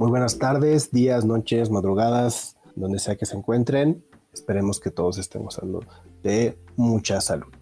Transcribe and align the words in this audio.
Muy 0.00 0.08
buenas 0.08 0.38
tardes, 0.38 0.90
días, 0.92 1.26
noches, 1.26 1.68
madrugadas, 1.68 2.56
donde 2.74 2.98
sea 2.98 3.16
que 3.16 3.26
se 3.26 3.36
encuentren. 3.36 4.02
Esperemos 4.32 4.80
que 4.80 4.90
todos 4.90 5.18
estén 5.18 5.42
gozando 5.42 5.80
de 6.22 6.56
mucha 6.74 7.20
salud. 7.20 7.52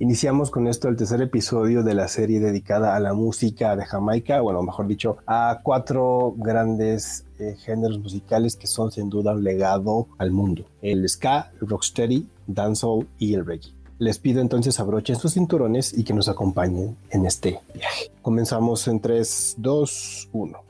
Iniciamos 0.00 0.50
con 0.50 0.66
esto 0.66 0.88
el 0.88 0.96
tercer 0.96 1.22
episodio 1.22 1.84
de 1.84 1.94
la 1.94 2.08
serie 2.08 2.40
dedicada 2.40 2.96
a 2.96 2.98
la 2.98 3.14
música 3.14 3.76
de 3.76 3.84
Jamaica, 3.84 4.40
bueno, 4.40 4.64
mejor 4.64 4.88
dicho, 4.88 5.18
a 5.28 5.60
cuatro 5.62 6.34
grandes 6.36 7.24
eh, 7.38 7.54
géneros 7.56 8.00
musicales 8.00 8.56
que 8.56 8.66
son 8.66 8.90
sin 8.90 9.08
duda 9.08 9.34
un 9.34 9.44
legado 9.44 10.08
al 10.18 10.32
mundo. 10.32 10.64
El 10.82 11.08
ska, 11.08 11.52
el 11.60 11.68
rocksteady, 11.68 12.28
dancehall 12.48 13.06
y 13.16 13.34
el 13.34 13.46
reggae. 13.46 13.70
Les 13.98 14.18
pido 14.18 14.40
entonces 14.40 14.80
abrochen 14.80 15.14
sus 15.14 15.34
cinturones 15.34 15.96
y 15.96 16.02
que 16.02 16.14
nos 16.14 16.28
acompañen 16.28 16.96
en 17.10 17.26
este 17.26 17.60
viaje. 17.72 18.10
Comenzamos 18.22 18.88
en 18.88 18.98
3, 18.98 19.54
2, 19.58 20.30
1. 20.32 20.65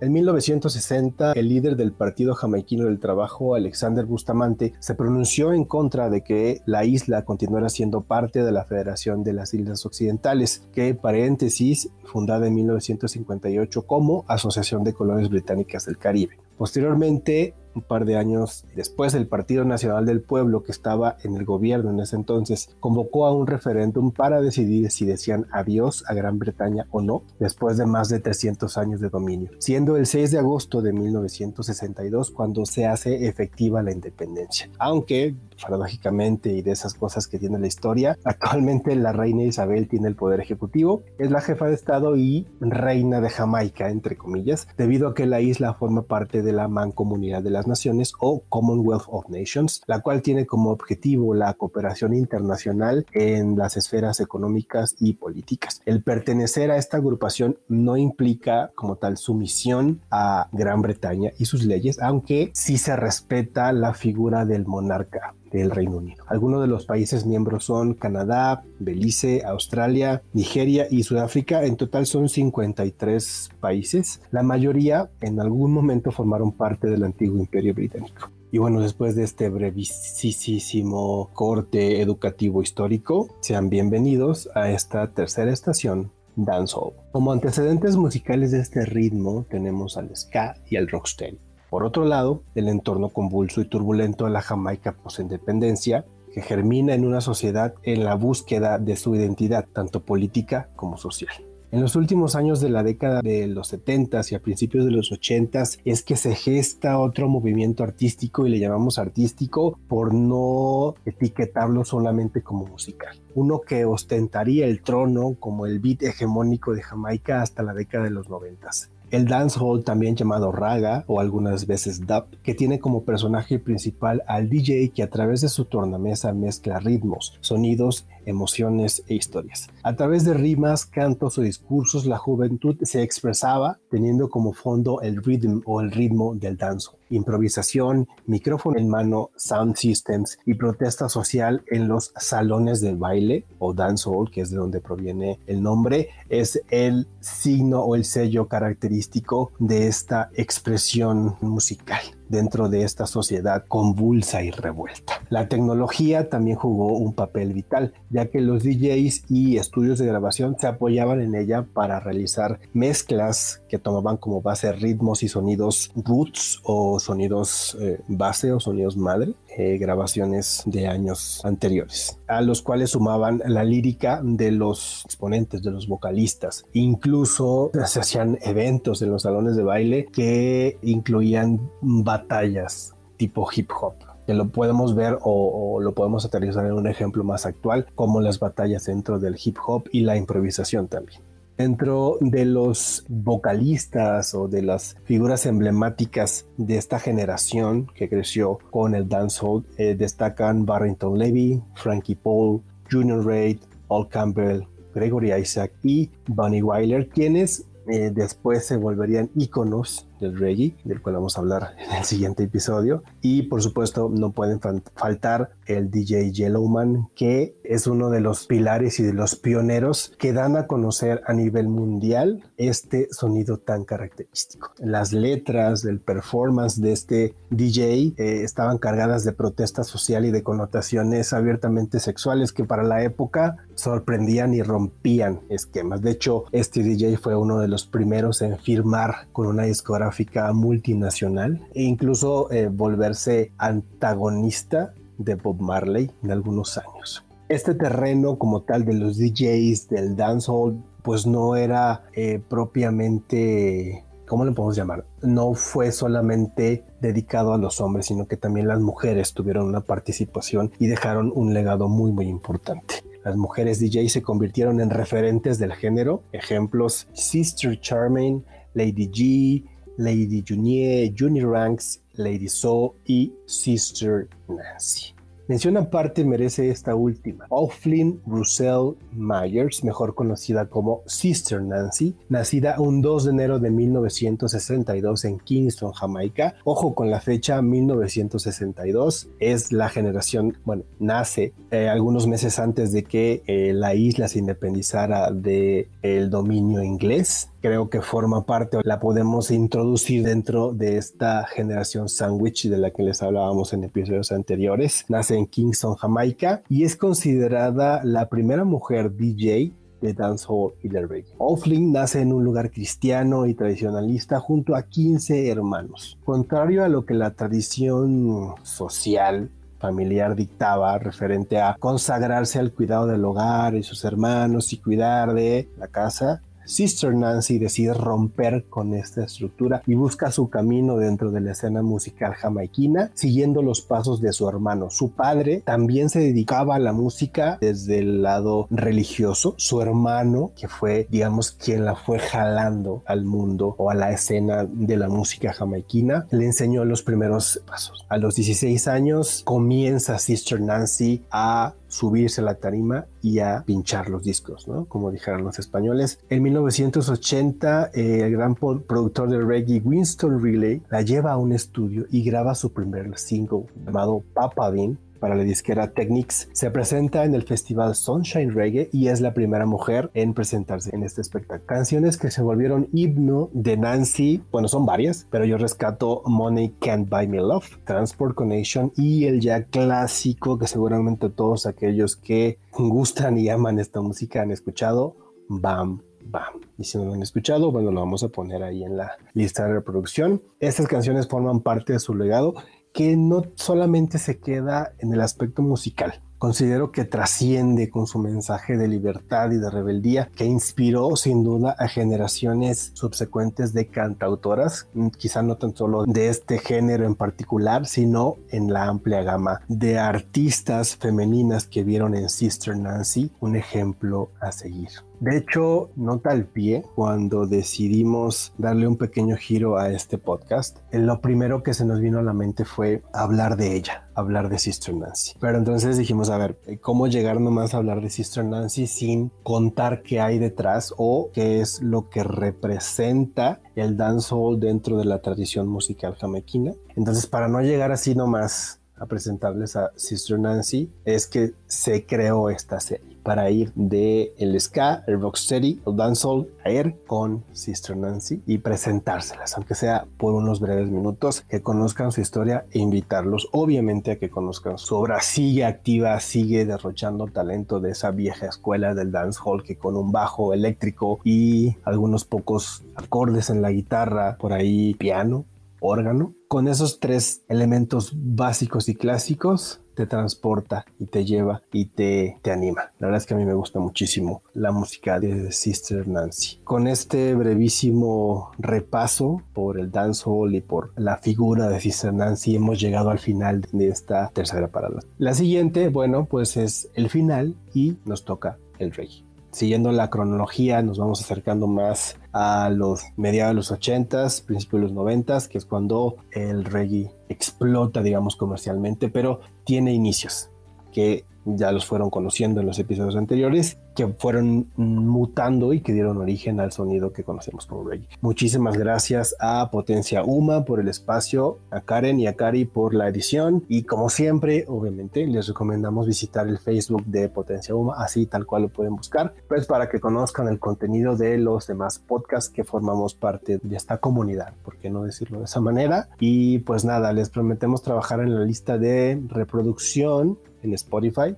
En 0.00 0.12
1960, 0.12 1.32
el 1.32 1.48
líder 1.48 1.74
del 1.74 1.92
Partido 1.92 2.32
Jamaiquino 2.36 2.84
del 2.84 3.00
Trabajo, 3.00 3.56
Alexander 3.56 4.06
Bustamante, 4.06 4.74
se 4.78 4.94
pronunció 4.94 5.52
en 5.52 5.64
contra 5.64 6.08
de 6.08 6.22
que 6.22 6.60
la 6.66 6.84
isla 6.84 7.24
continuara 7.24 7.68
siendo 7.68 8.02
parte 8.02 8.44
de 8.44 8.52
la 8.52 8.64
Federación 8.64 9.24
de 9.24 9.32
las 9.32 9.54
Islas 9.54 9.84
Occidentales, 9.84 10.68
que, 10.72 10.94
paréntesis, 10.94 11.90
fundada 12.04 12.46
en 12.46 12.54
1958 12.54 13.86
como 13.88 14.24
Asociación 14.28 14.84
de 14.84 14.92
Colonias 14.92 15.30
Británicas 15.30 15.86
del 15.86 15.98
Caribe. 15.98 16.38
Posteriormente, 16.56 17.54
un 17.74 17.82
par 17.82 18.04
de 18.04 18.16
años 18.16 18.64
después, 18.74 19.14
el 19.14 19.26
Partido 19.26 19.64
Nacional 19.64 20.06
del 20.06 20.20
Pueblo, 20.20 20.62
que 20.62 20.72
estaba 20.72 21.16
en 21.22 21.36
el 21.36 21.44
gobierno 21.44 21.90
en 21.90 22.00
ese 22.00 22.16
entonces, 22.16 22.70
convocó 22.80 23.26
a 23.26 23.32
un 23.32 23.46
referéndum 23.46 24.10
para 24.12 24.40
decidir 24.40 24.90
si 24.90 25.06
decían 25.06 25.46
adiós 25.52 26.04
a 26.06 26.14
Gran 26.14 26.38
Bretaña 26.38 26.86
o 26.90 27.00
no, 27.00 27.22
después 27.38 27.76
de 27.76 27.86
más 27.86 28.08
de 28.08 28.20
300 28.20 28.76
años 28.78 29.00
de 29.00 29.08
dominio, 29.08 29.50
siendo 29.58 29.96
el 29.96 30.06
6 30.06 30.30
de 30.32 30.38
agosto 30.38 30.82
de 30.82 30.92
1962 30.92 32.30
cuando 32.30 32.64
se 32.66 32.86
hace 32.86 33.26
efectiva 33.26 33.82
la 33.82 33.92
independencia. 33.92 34.70
Aunque, 34.78 35.34
paradójicamente, 35.60 36.52
y 36.52 36.62
de 36.62 36.72
esas 36.72 36.94
cosas 36.94 37.26
que 37.26 37.38
tiene 37.38 37.58
la 37.58 37.66
historia, 37.66 38.16
actualmente 38.24 38.94
la 38.96 39.12
reina 39.12 39.42
Isabel 39.42 39.88
tiene 39.88 40.08
el 40.08 40.16
poder 40.16 40.40
ejecutivo, 40.40 41.02
es 41.18 41.30
la 41.30 41.40
jefa 41.40 41.66
de 41.66 41.74
Estado 41.74 42.16
y 42.16 42.46
reina 42.60 43.20
de 43.20 43.30
Jamaica, 43.30 43.90
entre 43.90 44.16
comillas, 44.16 44.68
debido 44.76 45.08
a 45.08 45.14
que 45.14 45.26
la 45.26 45.40
isla 45.40 45.74
forma 45.74 46.02
parte 46.02 46.42
de 46.42 46.52
la 46.52 46.68
mancomunidad 46.68 47.42
de 47.42 47.50
las 47.58 47.66
Naciones 47.66 48.12
o 48.20 48.44
Commonwealth 48.48 49.06
of 49.08 49.28
Nations, 49.28 49.82
la 49.86 50.00
cual 50.00 50.22
tiene 50.22 50.46
como 50.46 50.70
objetivo 50.70 51.34
la 51.34 51.54
cooperación 51.54 52.14
internacional 52.14 53.04
en 53.12 53.56
las 53.58 53.76
esferas 53.76 54.20
económicas 54.20 54.94
y 55.00 55.14
políticas. 55.14 55.82
El 55.84 56.02
pertenecer 56.02 56.70
a 56.70 56.76
esta 56.76 56.98
agrupación 56.98 57.58
no 57.68 57.96
implica 57.96 58.70
como 58.74 58.96
tal 58.96 59.16
sumisión 59.16 60.00
a 60.10 60.48
Gran 60.52 60.82
Bretaña 60.82 61.32
y 61.38 61.46
sus 61.46 61.64
leyes, 61.64 62.00
aunque 62.00 62.50
sí 62.54 62.78
se 62.78 62.94
respeta 62.94 63.72
la 63.72 63.92
figura 63.92 64.44
del 64.44 64.64
monarca 64.66 65.34
del 65.52 65.70
Reino 65.70 65.98
Unido. 65.98 66.24
Algunos 66.26 66.60
de 66.60 66.66
los 66.66 66.86
países 66.86 67.26
miembros 67.26 67.64
son 67.64 67.94
Canadá, 67.94 68.62
Belice, 68.78 69.42
Australia, 69.44 70.22
Nigeria 70.32 70.86
y 70.90 71.02
Sudáfrica. 71.02 71.64
En 71.64 71.76
total 71.76 72.06
son 72.06 72.28
53 72.28 73.50
países. 73.60 74.20
La 74.30 74.42
mayoría 74.42 75.10
en 75.20 75.40
algún 75.40 75.72
momento 75.72 76.10
formaron 76.10 76.52
parte 76.52 76.88
del 76.88 77.04
antiguo 77.04 77.38
imperio 77.38 77.74
británico. 77.74 78.30
Y 78.50 78.58
bueno, 78.58 78.80
después 78.80 79.14
de 79.14 79.24
este 79.24 79.50
brevísimo 79.50 81.30
corte 81.34 82.00
educativo 82.00 82.62
histórico, 82.62 83.28
sean 83.40 83.68
bienvenidos 83.68 84.48
a 84.54 84.70
esta 84.70 85.10
tercera 85.12 85.52
estación 85.52 86.10
Dancehall. 86.36 86.94
Como 87.12 87.32
antecedentes 87.32 87.96
musicales 87.96 88.52
de 88.52 88.60
este 88.60 88.86
ritmo 88.86 89.44
tenemos 89.50 89.98
al 89.98 90.14
ska 90.16 90.54
y 90.70 90.76
al 90.76 90.88
rocksteady. 90.88 91.38
Por 91.70 91.84
otro 91.84 92.04
lado, 92.04 92.42
el 92.54 92.68
entorno 92.68 93.10
convulso 93.10 93.60
y 93.60 93.66
turbulento 93.66 94.24
de 94.24 94.30
la 94.30 94.42
Jamaica 94.42 94.96
post-independencia, 94.96 96.06
que 96.32 96.42
germina 96.42 96.94
en 96.94 97.06
una 97.06 97.20
sociedad 97.20 97.74
en 97.82 98.04
la 98.04 98.14
búsqueda 98.14 98.78
de 98.78 98.96
su 98.96 99.14
identidad, 99.14 99.66
tanto 99.72 100.04
política 100.04 100.70
como 100.76 100.96
social. 100.96 101.34
En 101.70 101.82
los 101.82 101.96
últimos 101.96 102.34
años 102.34 102.62
de 102.62 102.70
la 102.70 102.82
década 102.82 103.20
de 103.20 103.46
los 103.46 103.68
70 103.68 104.22
y 104.30 104.34
a 104.34 104.40
principios 104.40 104.86
de 104.86 104.90
los 104.90 105.12
80 105.12 105.64
es 105.84 106.02
que 106.02 106.16
se 106.16 106.34
gesta 106.34 106.98
otro 106.98 107.28
movimiento 107.28 107.84
artístico 107.84 108.46
y 108.46 108.50
le 108.50 108.58
llamamos 108.58 108.98
artístico 108.98 109.78
por 109.86 110.14
no 110.14 110.94
etiquetarlo 111.04 111.84
solamente 111.84 112.42
como 112.42 112.64
musical. 112.64 113.20
Uno 113.34 113.60
que 113.60 113.84
ostentaría 113.84 114.66
el 114.66 114.80
trono 114.82 115.36
como 115.38 115.66
el 115.66 115.78
beat 115.78 116.04
hegemónico 116.04 116.72
de 116.72 116.82
Jamaica 116.82 117.42
hasta 117.42 117.62
la 117.62 117.74
década 117.74 118.04
de 118.04 118.10
los 118.10 118.30
90 118.30 118.66
el 119.10 119.26
dancehall 119.26 119.84
también 119.84 120.16
llamado 120.16 120.52
raga 120.52 121.04
o 121.06 121.20
algunas 121.20 121.66
veces 121.66 122.06
dub, 122.06 122.26
que 122.42 122.54
tiene 122.54 122.78
como 122.78 123.04
personaje 123.04 123.58
principal 123.58 124.22
al 124.26 124.48
DJ 124.48 124.90
que 124.90 125.02
a 125.02 125.10
través 125.10 125.40
de 125.40 125.48
su 125.48 125.64
tornamesa 125.64 126.32
mezcla 126.32 126.78
ritmos, 126.78 127.38
sonidos, 127.40 128.06
emociones 128.28 129.02
e 129.08 129.14
historias. 129.14 129.68
A 129.82 129.96
través 129.96 130.24
de 130.24 130.34
rimas, 130.34 130.86
cantos 130.86 131.38
o 131.38 131.42
discursos, 131.42 132.06
la 132.06 132.18
juventud 132.18 132.76
se 132.82 133.02
expresaba 133.02 133.78
teniendo 133.90 134.28
como 134.28 134.52
fondo 134.52 135.00
el 135.00 135.22
rhythm 135.22 135.62
o 135.64 135.80
el 135.80 135.90
ritmo 135.90 136.34
del 136.34 136.56
dancehall 136.56 136.98
improvisación, 137.10 138.08
micrófono 138.26 138.78
en 138.78 138.88
mano, 138.88 139.30
sound 139.36 139.76
systems 139.76 140.38
y 140.44 140.54
protesta 140.54 141.08
social 141.08 141.62
en 141.68 141.88
los 141.88 142.12
salones 142.16 142.80
del 142.80 142.96
baile 142.96 143.46
o 143.58 143.72
dancehall, 143.72 144.30
que 144.30 144.42
es 144.42 144.50
de 144.50 144.56
donde 144.56 144.80
proviene 144.80 145.40
el 145.46 145.62
nombre, 145.62 146.10
es 146.28 146.62
el 146.70 147.06
signo 147.20 147.80
o 147.80 147.94
el 147.94 148.04
sello 148.04 148.48
característico 148.48 149.52
de 149.58 149.86
esta 149.86 150.30
expresión 150.34 151.36
musical 151.40 152.17
dentro 152.28 152.68
de 152.68 152.82
esta 152.82 153.06
sociedad 153.06 153.64
convulsa 153.66 154.42
y 154.42 154.50
revuelta. 154.50 155.14
La 155.30 155.48
tecnología 155.48 156.28
también 156.28 156.56
jugó 156.56 156.96
un 156.96 157.14
papel 157.14 157.52
vital, 157.52 157.94
ya 158.10 158.26
que 158.26 158.40
los 158.40 158.62
DJs 158.62 159.24
y 159.28 159.56
estudios 159.56 159.98
de 159.98 160.06
grabación 160.06 160.56
se 160.58 160.66
apoyaban 160.66 161.20
en 161.20 161.34
ella 161.34 161.66
para 161.72 162.00
realizar 162.00 162.60
mezclas 162.72 163.62
que 163.68 163.78
tomaban 163.78 164.16
como 164.16 164.42
base 164.42 164.72
ritmos 164.72 165.22
y 165.22 165.28
sonidos 165.28 165.90
roots 165.94 166.60
o 166.64 166.98
sonidos 166.98 167.76
eh, 167.80 168.00
base 168.08 168.52
o 168.52 168.60
sonidos 168.60 168.96
madre, 168.96 169.34
eh, 169.56 169.78
grabaciones 169.78 170.62
de 170.66 170.88
años 170.88 171.44
anteriores, 171.44 172.18
a 172.26 172.40
los 172.40 172.62
cuales 172.62 172.90
sumaban 172.90 173.42
la 173.46 173.64
lírica 173.64 174.20
de 174.22 174.50
los 174.50 175.02
exponentes, 175.04 175.62
de 175.62 175.70
los 175.70 175.86
vocalistas. 175.86 176.64
Incluso 176.72 177.70
se 177.86 178.00
hacían 178.00 178.38
eventos 178.42 179.02
en 179.02 179.10
los 179.10 179.22
salones 179.22 179.56
de 179.56 179.62
baile 179.62 180.06
que 180.06 180.78
incluían 180.82 181.70
batallas 181.80 182.94
tipo 183.16 183.48
hip 183.54 183.70
hop 183.80 183.94
que 184.28 184.34
lo 184.34 184.50
podemos 184.50 184.94
ver 184.94 185.16
o, 185.22 185.80
lo 185.80 185.94
podemos 185.94 186.26
aterrizar 186.26 186.66
en 186.66 186.74
un 186.74 186.86
ejemplo 186.86 187.24
más 187.24 187.46
actual, 187.46 187.86
como 187.94 188.20
las 188.20 188.38
batallas 188.38 188.84
dentro 188.84 189.18
del 189.18 189.38
hip 189.42 189.56
hop 189.66 189.84
y 189.90 190.02
la 190.02 190.18
improvisación 190.18 190.86
también. 190.86 191.22
Dentro 191.58 192.18
de 192.20 192.44
los 192.44 193.04
vocalistas 193.08 194.32
o 194.32 194.46
de 194.46 194.62
las 194.62 194.96
figuras 195.02 195.44
emblemáticas 195.44 196.46
de 196.56 196.76
esta 196.76 197.00
generación 197.00 197.88
que 197.96 198.08
creció 198.08 198.60
con 198.70 198.94
el 198.94 199.08
dancehall, 199.08 199.66
eh, 199.76 199.96
destacan 199.96 200.64
Barrington 200.64 201.18
Levy, 201.18 201.60
Frankie 201.74 202.14
Paul, 202.14 202.62
Junior 202.88 203.26
Reid, 203.26 203.58
Al 203.90 204.08
Campbell, 204.08 204.68
Gregory 204.94 205.32
Isaac 205.32 205.72
y 205.82 206.12
Bunny 206.28 206.62
Wyler, 206.62 207.08
quienes 207.08 207.66
eh, 207.88 208.12
después 208.14 208.64
se 208.64 208.76
volverían 208.76 209.28
íconos 209.34 210.06
del 210.20 210.38
reggae, 210.38 210.76
del 210.84 211.00
cual 211.02 211.16
vamos 211.16 211.36
a 211.36 211.40
hablar 211.40 211.74
en 211.78 211.96
el 211.96 212.04
siguiente 212.04 212.44
episodio. 212.44 213.02
Y 213.20 213.42
por 213.42 213.62
supuesto 213.62 214.10
no 214.12 214.32
pueden 214.32 214.60
faltar 214.94 215.50
el 215.66 215.90
DJ 215.90 216.32
Yellowman, 216.32 217.08
que 217.14 217.56
es 217.64 217.86
uno 217.86 218.10
de 218.10 218.20
los 218.20 218.46
pilares 218.46 218.98
y 219.00 219.02
de 219.02 219.12
los 219.12 219.36
pioneros 219.36 220.12
que 220.18 220.32
dan 220.32 220.56
a 220.56 220.66
conocer 220.66 221.22
a 221.26 221.32
nivel 221.32 221.68
mundial 221.68 222.50
este 222.56 223.08
sonido 223.10 223.58
tan 223.58 223.84
característico. 223.84 224.72
Las 224.78 225.12
letras 225.12 225.82
del 225.82 226.00
performance 226.00 226.80
de 226.80 226.92
este 226.92 227.34
DJ 227.50 228.14
eh, 228.16 228.42
estaban 228.42 228.78
cargadas 228.78 229.24
de 229.24 229.32
protesta 229.32 229.84
social 229.84 230.24
y 230.24 230.30
de 230.30 230.42
connotaciones 230.42 231.32
abiertamente 231.32 232.00
sexuales 232.00 232.52
que 232.52 232.64
para 232.64 232.82
la 232.82 233.02
época 233.02 233.56
sorprendían 233.74 234.54
y 234.54 234.62
rompían 234.62 235.40
esquemas. 235.48 236.02
De 236.02 236.10
hecho, 236.10 236.44
este 236.52 236.82
DJ 236.82 237.18
fue 237.18 237.36
uno 237.36 237.58
de 237.58 237.68
los 237.68 237.86
primeros 237.86 238.42
en 238.42 238.58
firmar 238.58 239.28
con 239.32 239.46
una 239.46 239.64
discográfica 239.64 240.07
multinacional 240.52 241.60
e 241.74 241.82
incluso 241.82 242.50
eh, 242.50 242.68
volverse 242.68 243.52
antagonista 243.58 244.94
de 245.18 245.34
Bob 245.34 245.60
Marley 245.60 246.10
en 246.22 246.30
algunos 246.30 246.78
años. 246.78 247.24
Este 247.48 247.74
terreno 247.74 248.38
como 248.38 248.62
tal 248.62 248.84
de 248.84 248.94
los 248.94 249.18
DJs 249.18 249.88
del 249.88 250.16
dancehall 250.16 250.82
pues 251.02 251.26
no 251.26 251.56
era 251.56 252.04
eh, 252.12 252.40
propiamente 252.48 254.04
¿cómo 254.28 254.44
le 254.44 254.52
podemos 254.52 254.76
llamar? 254.76 255.06
No 255.22 255.54
fue 255.54 255.90
solamente 255.90 256.84
dedicado 257.00 257.54
a 257.54 257.58
los 257.58 257.80
hombres, 257.80 258.06
sino 258.06 258.28
que 258.28 258.36
también 258.36 258.68
las 258.68 258.78
mujeres 258.78 259.32
tuvieron 259.32 259.66
una 259.66 259.80
participación 259.80 260.70
y 260.78 260.86
dejaron 260.86 261.32
un 261.34 261.54
legado 261.54 261.88
muy, 261.88 262.12
muy 262.12 262.28
importante. 262.28 262.96
Las 263.24 263.36
mujeres 263.36 263.80
DJ 263.80 264.08
se 264.08 264.22
convirtieron 264.22 264.80
en 264.80 264.90
referentes 264.90 265.58
del 265.58 265.72
género, 265.72 266.22
ejemplos 266.32 267.08
Sister 267.12 267.80
Charmaine, 267.80 268.44
Lady 268.74 269.08
G, 269.08 269.64
Lady 269.98 270.42
Junier, 270.46 271.12
Juni 271.16 271.42
Ranks, 271.42 272.00
Lady 272.14 272.48
So 272.48 272.94
y 273.04 273.32
Sister 273.46 274.28
Nancy. 274.48 275.18
Mención 275.48 275.78
aparte 275.78 276.26
merece 276.26 276.68
esta 276.68 276.94
última. 276.94 277.46
O'Flynn 277.48 278.20
Russell 278.26 278.96
Myers, 279.12 279.82
mejor 279.82 280.14
conocida 280.14 280.68
como 280.68 281.00
Sister 281.06 281.62
Nancy, 281.62 282.14
nacida 282.28 282.78
un 282.78 283.00
2 283.00 283.24
de 283.24 283.30
enero 283.30 283.58
de 283.58 283.70
1962 283.70 285.24
en 285.24 285.38
Kingston, 285.38 285.92
Jamaica. 285.92 286.54
Ojo 286.64 286.94
con 286.94 287.10
la 287.10 287.20
fecha 287.20 287.62
1962, 287.62 289.30
es 289.40 289.72
la 289.72 289.88
generación, 289.88 290.58
bueno, 290.66 290.84
nace 290.98 291.54
eh, 291.70 291.88
algunos 291.88 292.26
meses 292.26 292.58
antes 292.58 292.92
de 292.92 293.04
que 293.04 293.42
eh, 293.46 293.72
la 293.72 293.94
isla 293.94 294.28
se 294.28 294.40
independizara 294.40 295.30
del 295.30 295.88
el 296.02 296.28
dominio 296.28 296.82
inglés 296.82 297.48
creo 297.60 297.90
que 297.90 298.00
forma 298.00 298.44
parte, 298.44 298.78
la 298.84 299.00
podemos 299.00 299.50
introducir 299.50 300.24
dentro 300.24 300.72
de 300.72 300.96
esta 300.96 301.46
generación 301.46 302.08
sandwich 302.08 302.68
de 302.68 302.78
la 302.78 302.90
que 302.90 303.02
les 303.02 303.22
hablábamos 303.22 303.72
en 303.72 303.84
episodios 303.84 304.32
anteriores. 304.32 305.04
Nace 305.08 305.36
en 305.36 305.46
Kingston, 305.46 305.94
Jamaica, 305.94 306.62
y 306.68 306.84
es 306.84 306.96
considerada 306.96 308.02
la 308.04 308.28
primera 308.28 308.64
mujer 308.64 309.14
DJ 309.14 309.72
de 310.00 310.12
dancehall 310.12 310.74
y 310.82 310.88
del 310.88 311.08
reggae. 311.08 311.34
O'Flynn 311.38 311.92
nace 311.92 312.20
en 312.20 312.32
un 312.32 312.44
lugar 312.44 312.70
cristiano 312.70 313.46
y 313.46 313.54
tradicionalista 313.54 314.38
junto 314.38 314.76
a 314.76 314.84
15 314.84 315.48
hermanos. 315.48 316.18
Contrario 316.24 316.84
a 316.84 316.88
lo 316.88 317.04
que 317.04 317.14
la 317.14 317.32
tradición 317.32 318.54
social 318.62 319.50
familiar 319.78 320.34
dictaba 320.34 320.98
referente 320.98 321.60
a 321.60 321.76
consagrarse 321.78 322.58
al 322.58 322.72
cuidado 322.72 323.06
del 323.06 323.24
hogar 323.24 323.76
y 323.76 323.82
sus 323.82 324.04
hermanos 324.04 324.72
y 324.72 324.78
cuidar 324.78 325.34
de 325.34 325.68
la 325.78 325.88
casa, 325.88 326.42
Sister 326.68 327.14
Nancy 327.14 327.58
decide 327.58 327.94
romper 327.94 328.66
con 328.68 328.94
esta 328.94 329.24
estructura 329.24 329.82
y 329.86 329.94
busca 329.94 330.30
su 330.30 330.50
camino 330.50 330.96
dentro 330.96 331.30
de 331.30 331.40
la 331.40 331.52
escena 331.52 331.82
musical 331.82 332.34
jamaiquina, 332.34 333.10
siguiendo 333.14 333.62
los 333.62 333.80
pasos 333.80 334.20
de 334.20 334.32
su 334.32 334.48
hermano. 334.48 334.90
Su 334.90 335.12
padre 335.12 335.62
también 335.64 336.10
se 336.10 336.20
dedicaba 336.20 336.76
a 336.76 336.78
la 336.78 336.92
música 336.92 337.56
desde 337.60 338.00
el 338.00 338.22
lado 338.22 338.66
religioso. 338.70 339.54
Su 339.56 339.80
hermano, 339.80 340.52
que 340.56 340.68
fue, 340.68 341.08
digamos, 341.10 341.52
quien 341.52 341.86
la 341.86 341.96
fue 341.96 342.18
jalando 342.18 343.02
al 343.06 343.24
mundo 343.24 343.74
o 343.78 343.90
a 343.90 343.94
la 343.94 344.12
escena 344.12 344.66
de 344.70 344.96
la 344.96 345.08
música 345.08 345.54
jamaiquina, 345.54 346.26
le 346.30 346.44
enseñó 346.44 346.84
los 346.84 347.02
primeros 347.02 347.62
pasos. 347.66 348.04
A 348.10 348.18
los 348.18 348.34
16 348.34 348.88
años 348.88 349.42
comienza 349.44 350.18
Sister 350.18 350.60
Nancy 350.60 351.22
a 351.30 351.74
subirse 351.88 352.40
a 352.40 352.44
la 352.44 352.54
tarima 352.54 353.06
y 353.22 353.40
a 353.40 353.64
pinchar 353.66 354.08
los 354.08 354.22
discos, 354.22 354.68
¿no? 354.68 354.84
Como 354.84 355.10
dijeron 355.10 355.44
los 355.44 355.58
españoles. 355.58 356.20
En 356.28 356.42
1980, 356.42 357.90
eh, 357.94 358.20
el 358.24 358.32
gran 358.32 358.54
productor 358.54 359.28
de 359.28 359.40
reggae 359.40 359.82
Winston 359.84 360.42
Riley 360.42 360.82
la 360.90 361.02
lleva 361.02 361.32
a 361.32 361.36
un 361.36 361.52
estudio 361.52 362.06
y 362.10 362.22
graba 362.22 362.54
su 362.54 362.72
primer 362.72 363.18
single 363.18 363.64
llamado 363.84 364.22
Papa 364.34 364.70
Bean, 364.70 364.98
para 365.18 365.34
la 365.34 365.42
disquera 365.42 365.92
Technics. 365.92 366.48
Se 366.52 366.70
presenta 366.70 367.24
en 367.24 367.34
el 367.34 367.42
festival 367.42 367.94
Sunshine 367.94 368.54
Reggae 368.54 368.88
y 368.92 369.08
es 369.08 369.20
la 369.20 369.34
primera 369.34 369.66
mujer 369.66 370.10
en 370.14 370.34
presentarse 370.34 370.94
en 370.94 371.02
este 371.02 371.20
espectáculo. 371.20 371.66
Canciones 371.66 372.16
que 372.16 372.30
se 372.30 372.42
volvieron 372.42 372.88
himno 372.92 373.50
de 373.52 373.76
Nancy, 373.76 374.42
bueno, 374.50 374.68
son 374.68 374.86
varias, 374.86 375.26
pero 375.30 375.44
yo 375.44 375.58
rescato 375.58 376.22
Money 376.26 376.74
Can't 376.80 377.08
Buy 377.08 377.26
Me 377.28 377.38
Love, 377.38 377.78
Transport 377.84 378.34
Connection 378.34 378.92
y 378.96 379.24
el 379.24 379.40
ya 379.40 379.64
clásico 379.64 380.58
que 380.58 380.66
seguramente 380.66 381.28
todos 381.30 381.66
aquellos 381.66 382.16
que 382.16 382.58
gustan 382.72 383.38
y 383.38 383.48
aman 383.48 383.78
esta 383.78 384.00
música 384.00 384.42
han 384.42 384.50
escuchado, 384.50 385.16
Bam 385.48 386.02
Bam. 386.30 386.60
Y 386.76 386.84
si 386.84 386.98
no 386.98 387.06
lo 387.06 387.14
han 387.14 387.22
escuchado, 387.22 387.72
bueno, 387.72 387.90
lo 387.90 388.00
vamos 388.00 388.22
a 388.22 388.28
poner 388.28 388.62
ahí 388.62 388.84
en 388.84 388.96
la 388.96 389.12
lista 389.34 389.66
de 389.66 389.72
reproducción. 389.74 390.42
Estas 390.60 390.86
canciones 390.86 391.26
forman 391.26 391.60
parte 391.60 391.94
de 391.94 391.98
su 391.98 392.14
legado 392.14 392.54
que 392.92 393.16
no 393.16 393.44
solamente 393.54 394.18
se 394.18 394.38
queda 394.38 394.92
en 394.98 395.12
el 395.12 395.20
aspecto 395.20 395.62
musical, 395.62 396.22
considero 396.38 396.92
que 396.92 397.04
trasciende 397.04 397.90
con 397.90 398.06
su 398.06 398.18
mensaje 398.18 398.76
de 398.76 398.88
libertad 398.88 399.50
y 399.50 399.58
de 399.58 399.70
rebeldía 399.70 400.30
que 400.34 400.44
inspiró 400.44 401.14
sin 401.16 401.44
duda 401.44 401.74
a 401.78 401.88
generaciones 401.88 402.92
subsecuentes 402.94 403.72
de 403.72 403.88
cantautoras, 403.88 404.88
mm, 404.94 405.08
quizá 405.08 405.42
no 405.42 405.56
tan 405.56 405.76
solo 405.76 406.04
de 406.04 406.28
este 406.28 406.58
género 406.58 407.04
en 407.04 407.16
particular, 407.16 407.86
sino 407.86 408.36
en 408.50 408.72
la 408.72 408.84
amplia 408.84 409.22
gama 409.22 409.60
de 409.68 409.98
artistas 409.98 410.96
femeninas 410.96 411.66
que 411.66 411.82
vieron 411.82 412.14
en 412.14 412.28
Sister 412.28 412.76
Nancy 412.76 413.32
un 413.40 413.56
ejemplo 413.56 414.30
a 414.40 414.52
seguir. 414.52 415.07
De 415.20 415.36
hecho, 415.36 415.90
nota 415.96 416.30
al 416.30 416.46
pie, 416.46 416.84
cuando 416.94 417.46
decidimos 417.46 418.52
darle 418.56 418.86
un 418.86 418.96
pequeño 418.96 419.36
giro 419.36 419.76
a 419.76 419.90
este 419.90 420.16
podcast, 420.16 420.78
lo 420.92 421.20
primero 421.20 421.64
que 421.64 421.74
se 421.74 421.84
nos 421.84 421.98
vino 422.00 422.20
a 422.20 422.22
la 422.22 422.32
mente 422.32 422.64
fue 422.64 423.02
hablar 423.12 423.56
de 423.56 423.74
ella, 423.74 424.08
hablar 424.14 424.48
de 424.48 424.60
Sister 424.60 424.94
Nancy. 424.94 425.32
Pero 425.40 425.58
entonces 425.58 425.98
dijimos, 425.98 426.30
a 426.30 426.38
ver, 426.38 426.60
¿cómo 426.80 427.08
llegar 427.08 427.40
nomás 427.40 427.74
a 427.74 427.78
hablar 427.78 428.00
de 428.00 428.10
Sister 428.10 428.44
Nancy 428.44 428.86
sin 428.86 429.32
contar 429.42 430.02
qué 430.02 430.20
hay 430.20 430.38
detrás 430.38 430.94
o 430.96 431.30
qué 431.32 431.60
es 431.60 431.82
lo 431.82 432.10
que 432.10 432.22
representa 432.22 433.60
el 433.74 433.96
dancehall 433.96 434.60
dentro 434.60 434.98
de 434.98 435.04
la 435.04 435.20
tradición 435.20 435.66
musical 435.66 436.14
jamaiquina? 436.14 436.74
Entonces, 436.94 437.26
para 437.26 437.48
no 437.48 437.60
llegar 437.60 437.90
así 437.90 438.14
nomás 438.14 438.80
a 438.94 439.06
presentarles 439.06 439.74
a 439.74 439.90
Sister 439.96 440.38
Nancy, 440.38 440.92
es 441.04 441.26
que 441.26 441.54
se 441.66 442.06
creó 442.06 442.50
esta 442.50 442.78
serie 442.78 443.07
para 443.22 443.50
ir 443.50 443.72
de 443.74 444.32
el 444.38 444.58
ska, 444.60 445.04
el 445.06 445.20
rocksteady, 445.20 445.80
el 445.86 445.96
dancehall 445.96 446.48
a 446.64 446.70
ir 446.70 446.96
con 447.06 447.44
Sister 447.52 447.96
Nancy 447.96 448.42
y 448.46 448.58
presentárselas, 448.58 449.56
aunque 449.56 449.74
sea 449.74 450.06
por 450.16 450.34
unos 450.34 450.60
breves 450.60 450.90
minutos, 450.90 451.42
que 451.48 451.62
conozcan 451.62 452.12
su 452.12 452.20
historia 452.20 452.66
e 452.70 452.78
invitarlos 452.78 453.48
obviamente 453.52 454.12
a 454.12 454.18
que 454.18 454.30
conozcan 454.30 454.78
su 454.78 454.94
obra. 454.94 455.20
Sigue 455.20 455.64
activa, 455.64 456.18
sigue 456.20 456.64
derrochando 456.64 457.26
talento 457.26 457.80
de 457.80 457.90
esa 457.90 458.10
vieja 458.10 458.46
escuela 458.46 458.94
del 458.94 459.12
dancehall 459.12 459.62
que 459.62 459.76
con 459.76 459.96
un 459.96 460.12
bajo 460.12 460.52
eléctrico 460.52 461.20
y 461.24 461.76
algunos 461.84 462.24
pocos 462.24 462.84
acordes 462.94 463.50
en 463.50 463.62
la 463.62 463.70
guitarra, 463.70 464.36
por 464.38 464.52
ahí 464.52 464.94
piano, 464.94 465.44
órgano. 465.80 466.34
Con 466.48 466.68
esos 466.68 467.00
tres 467.00 467.42
elementos 467.48 468.12
básicos 468.14 468.88
y 468.88 468.94
clásicos, 468.94 469.80
te 469.98 470.06
transporta 470.06 470.86
y 471.00 471.06
te 471.06 471.24
lleva 471.24 471.60
y 471.72 471.86
te, 471.86 472.38
te 472.40 472.52
anima. 472.52 472.92
La 473.00 473.08
verdad 473.08 473.20
es 473.20 473.26
que 473.26 473.34
a 473.34 473.36
mí 473.36 473.44
me 473.44 473.54
gusta 473.54 473.80
muchísimo 473.80 474.42
la 474.54 474.70
música 474.70 475.18
de 475.18 475.50
Sister 475.50 476.06
Nancy. 476.06 476.60
Con 476.62 476.86
este 476.86 477.34
brevísimo 477.34 478.52
repaso 478.58 479.42
por 479.52 479.80
el 479.80 479.90
dancehall 479.90 480.54
y 480.54 480.60
por 480.60 480.92
la 480.94 481.16
figura 481.16 481.68
de 481.68 481.80
Sister 481.80 482.14
Nancy 482.14 482.54
hemos 482.54 482.78
llegado 482.78 483.10
al 483.10 483.18
final 483.18 483.66
de 483.72 483.88
esta 483.88 484.28
tercera 484.28 484.68
parada. 484.68 485.00
La 485.18 485.34
siguiente, 485.34 485.88
bueno, 485.88 486.26
pues 486.26 486.56
es 486.56 486.88
el 486.94 487.10
final 487.10 487.56
y 487.74 487.96
nos 488.04 488.24
toca 488.24 488.56
el 488.78 488.92
rey 488.92 489.27
siguiendo 489.50 489.92
la 489.92 490.10
cronología, 490.10 490.82
nos 490.82 490.98
vamos 490.98 491.20
acercando 491.20 491.66
más 491.66 492.18
a 492.32 492.70
los 492.70 493.02
mediados 493.16 493.50
de 493.50 493.54
los 493.54 493.72
80s, 493.72 494.44
principios 494.44 494.82
de 494.82 494.88
los 494.88 494.96
90s, 494.96 495.48
que 495.48 495.58
es 495.58 495.64
cuando 495.64 496.16
el 496.30 496.64
reggae 496.64 497.10
explota, 497.28 498.02
digamos, 498.02 498.36
comercialmente, 498.36 499.08
pero 499.08 499.40
tiene 499.64 499.92
inicios 499.92 500.50
que 500.92 501.24
ya 501.56 501.72
los 501.72 501.86
fueron 501.86 502.10
conociendo 502.10 502.60
en 502.60 502.66
los 502.66 502.78
episodios 502.78 503.16
anteriores 503.16 503.78
que 503.94 504.06
fueron 504.06 504.68
mutando 504.76 505.72
y 505.72 505.80
que 505.80 505.92
dieron 505.92 506.18
origen 506.18 506.60
al 506.60 506.70
sonido 506.70 507.12
que 507.12 507.24
conocemos 507.24 507.66
como 507.66 507.88
reggae. 507.88 508.08
Muchísimas 508.20 508.76
gracias 508.76 509.34
a 509.40 509.72
Potencia 509.72 510.22
Uma 510.22 510.64
por 510.64 510.78
el 510.78 510.86
espacio, 510.86 511.58
a 511.70 511.80
Karen 511.80 512.20
y 512.20 512.28
a 512.28 512.36
Kari 512.36 512.64
por 512.64 512.94
la 512.94 513.08
edición 513.08 513.64
y 513.68 513.82
como 513.82 514.08
siempre, 514.08 514.66
obviamente, 514.68 515.26
les 515.26 515.48
recomendamos 515.48 516.06
visitar 516.06 516.46
el 516.46 516.58
Facebook 516.58 517.04
de 517.06 517.28
Potencia 517.28 517.74
Uma, 517.74 517.94
así 517.96 518.26
tal 518.26 518.46
cual 518.46 518.62
lo 518.62 518.68
pueden 518.68 518.94
buscar, 518.94 519.34
pues 519.48 519.66
para 519.66 519.88
que 519.88 519.98
conozcan 519.98 520.46
el 520.46 520.60
contenido 520.60 521.16
de 521.16 521.36
los 521.36 521.66
demás 521.66 521.98
podcasts 521.98 522.50
que 522.50 522.62
formamos 522.62 523.16
parte 523.16 523.58
de 523.60 523.76
esta 523.76 523.98
comunidad, 523.98 524.54
por 524.62 524.76
qué 524.76 524.90
no 524.90 525.02
decirlo 525.02 525.40
de 525.40 525.46
esa 525.46 525.60
manera. 525.60 526.08
Y 526.20 526.60
pues 526.60 526.84
nada, 526.84 527.12
les 527.12 527.30
prometemos 527.30 527.82
trabajar 527.82 528.20
en 528.20 528.32
la 528.32 528.44
lista 528.44 528.78
de 528.78 529.20
reproducción 529.26 530.38
en 530.62 530.74
Spotify 530.74 531.36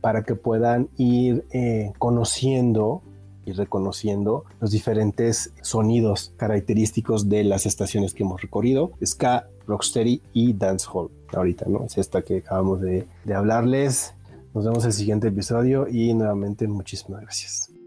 para 0.00 0.22
que 0.22 0.34
puedan 0.34 0.88
ir 0.96 1.44
eh, 1.50 1.92
conociendo 1.98 3.02
y 3.44 3.52
reconociendo 3.52 4.44
los 4.60 4.70
diferentes 4.70 5.52
sonidos 5.62 6.34
característicos 6.36 7.28
de 7.28 7.44
las 7.44 7.64
estaciones 7.64 8.12
que 8.12 8.22
hemos 8.22 8.42
recorrido, 8.42 8.92
ska, 9.04 9.48
rocksteady 9.66 10.20
y 10.34 10.52
dancehall. 10.52 11.10
Ahorita, 11.32 11.64
¿no? 11.66 11.84
Es 11.84 11.96
esta 11.96 12.22
que 12.22 12.38
acabamos 12.38 12.80
de, 12.80 13.06
de 13.24 13.34
hablarles. 13.34 14.14
Nos 14.54 14.64
vemos 14.64 14.84
en 14.84 14.88
el 14.88 14.92
siguiente 14.92 15.28
episodio 15.28 15.88
y 15.88 16.12
nuevamente 16.14 16.68
muchísimas 16.68 17.22
gracias. 17.22 17.77